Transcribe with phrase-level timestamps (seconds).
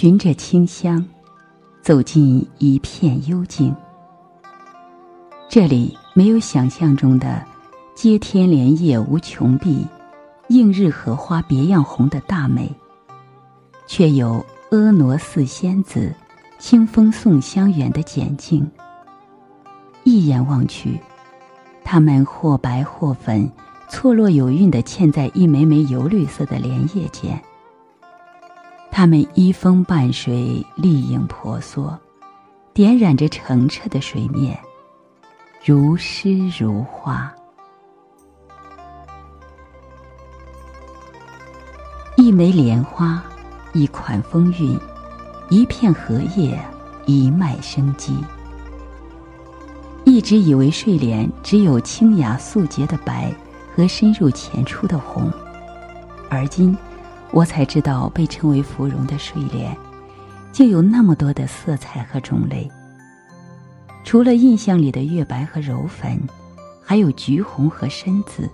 [0.00, 1.04] 循着清香，
[1.82, 3.74] 走进一片幽静。
[5.48, 7.44] 这里没有想象中的
[7.96, 9.84] “接天莲叶无穷碧，
[10.50, 12.72] 映日荷花别样红”的大美，
[13.88, 16.14] 却有婀娜似仙子、
[16.60, 18.70] 清风送香远的简静。
[20.04, 21.00] 一眼望去，
[21.82, 23.50] 它们或白或粉，
[23.88, 27.42] 错落有韵地嵌在一枚枚油绿色的莲叶间。
[28.98, 31.96] 它们依风伴水，丽影婆娑，
[32.74, 34.58] 点染着澄澈的水面。
[35.64, 37.32] 如诗如画，
[42.16, 43.22] 一枚莲花，
[43.72, 44.76] 一款风韵，
[45.48, 46.60] 一片荷叶，
[47.06, 48.18] 一脉生机。
[50.04, 53.32] 一直以为睡莲只有清雅素洁的白
[53.76, 55.30] 和深入浅出的红，
[56.28, 56.76] 而今
[57.30, 59.76] 我才知道，被称为芙蓉的睡莲，
[60.52, 62.68] 就有那么多的色彩和种类。
[64.04, 66.18] 除了印象里的月白和柔粉，
[66.82, 68.48] 还有橘红和深紫。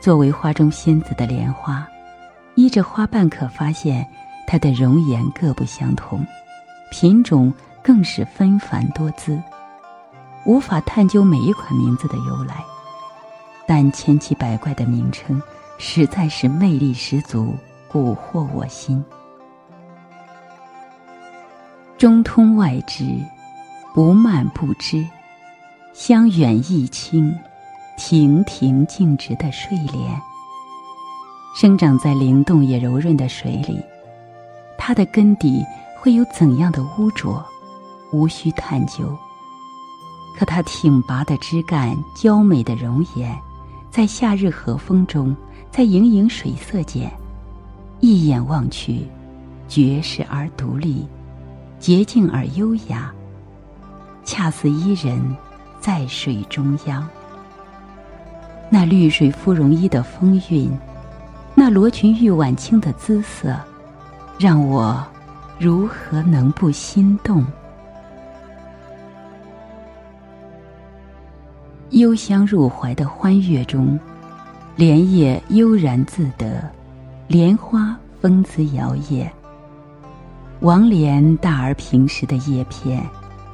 [0.00, 1.86] 作为花中仙子的莲花，
[2.54, 4.06] 依着花瓣可发现
[4.46, 6.24] 它的容颜各不相同，
[6.90, 9.38] 品种更是纷繁多姿，
[10.46, 12.64] 无法探究每一款名字的由来，
[13.66, 15.40] 但千奇百怪的名称
[15.78, 17.54] 实在是魅力十足，
[17.90, 19.04] 蛊惑我心。
[21.96, 23.04] 中通外直。
[23.94, 25.08] 不蔓不枝，
[25.94, 27.34] 香远益清，
[27.96, 30.20] 亭亭净植的睡莲，
[31.58, 33.80] 生长在灵动也柔润的水里。
[34.76, 35.64] 它的根底
[35.98, 37.42] 会有怎样的污浊，
[38.12, 39.16] 无需探究。
[40.38, 43.34] 可它挺拔的枝干、娇美的容颜，
[43.90, 45.34] 在夏日和风中，
[45.76, 47.12] 在盈盈水色间，
[48.00, 49.06] 一眼望去，
[49.68, 51.06] 绝世而独立，
[51.78, 53.12] 洁净而优雅。
[54.24, 55.20] 恰似伊人，
[55.78, 57.06] 在水中央。
[58.70, 60.70] 那绿水芙蓉衣的风韵，
[61.54, 63.54] 那罗裙玉婉清的姿色，
[64.38, 65.06] 让我
[65.58, 67.44] 如何能不心动？
[71.90, 74.00] 幽香入怀的欢悦中，
[74.76, 76.62] 莲叶悠然自得，
[77.28, 79.26] 莲花风姿摇曳。
[80.60, 83.02] 王莲大而平实的叶片。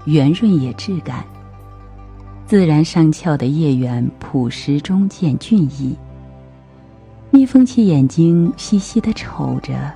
[0.04, 1.24] 圆润也质感，
[2.44, 5.96] 自然上翘的叶缘朴实中见俊逸。
[7.30, 9.92] 蜜蜂起眼睛细细的瞅着，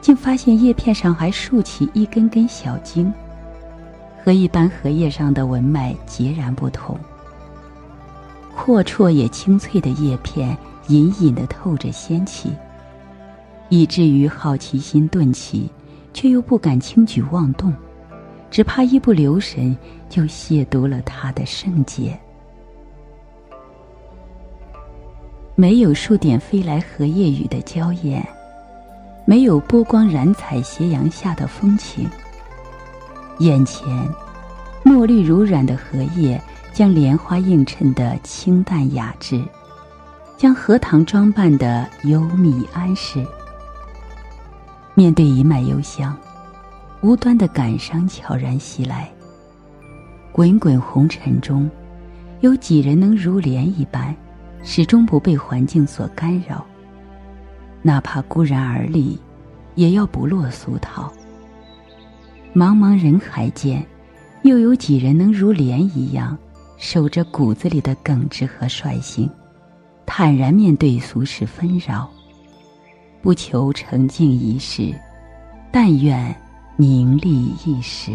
[0.00, 3.12] 竟发现叶片上还竖起一根根小茎，
[4.24, 6.96] 和一般荷叶上的纹脉截然不同。
[8.56, 10.56] 阔绰也清脆的叶片
[10.88, 12.50] 隐隐的透着仙气，
[13.68, 15.70] 以至于好奇心顿起，
[16.12, 17.72] 却又不敢轻举妄动。
[18.50, 19.76] 只怕一不留神，
[20.08, 22.16] 就亵渎了它的圣洁。
[25.56, 28.24] 没有数点飞来荷叶雨的娇艳，
[29.24, 32.08] 没有波光染彩斜阳下的风情。
[33.40, 33.88] 眼前，
[34.84, 36.40] 墨绿如染的荷叶
[36.74, 39.42] 将莲花映衬的清淡雅致，
[40.36, 43.24] 将荷塘装扮的幽密安适。
[44.94, 46.14] 面对一脉幽香。
[47.00, 49.12] 无端的感伤悄然袭来。
[50.32, 51.70] 滚滚红尘中，
[52.40, 54.16] 有几人能如莲一般，
[54.62, 56.64] 始终不被环境所干扰？
[57.82, 59.20] 哪怕孤然而立，
[59.74, 61.12] 也要不落俗套。
[62.54, 63.84] 茫茫人海间，
[64.42, 66.38] 又有几人能如莲一样，
[66.84, 69.28] 守着骨子里的耿直和率性，
[70.04, 72.06] 坦然面对俗世纷扰，
[73.22, 74.94] 不求成净一世，
[75.72, 76.36] 但愿。
[76.76, 78.10] 名利一时，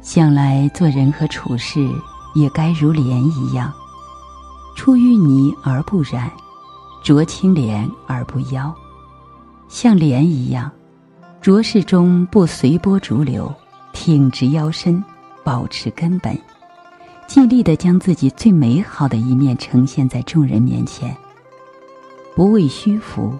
[0.00, 1.86] 想来做人和处事
[2.34, 3.70] 也该如莲一样，
[4.74, 6.32] 出淤泥而不染，
[7.04, 8.74] 濯清涟而不妖。
[9.68, 10.72] 像莲一样，
[11.42, 13.54] 浊世中不随波逐流，
[13.92, 15.04] 挺直腰身，
[15.44, 16.36] 保持根本，
[17.26, 21.16] 尽力的将自己最美好的一面呈现在众人面前，
[22.34, 23.38] 不为虚浮。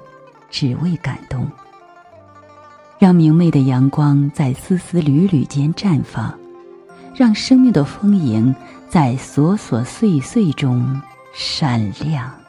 [0.51, 1.45] 只为感动，
[2.97, 6.33] 让明媚的阳光在丝丝缕缕间绽放，
[7.13, 8.55] 让生命的丰盈
[8.89, 11.03] 在琐琐碎碎中
[11.35, 12.44] 闪亮。